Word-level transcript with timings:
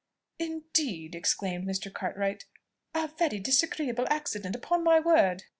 "Indeed!" 0.39 1.13
exclaimed 1.13 1.67
Mr. 1.67 1.93
Cartwright, 1.93 2.45
"a 2.95 3.07
very 3.07 3.37
disagreeable 3.37 4.07
accident, 4.09 4.55
upon 4.55 4.83
my 4.83 4.99
word." 4.99 5.43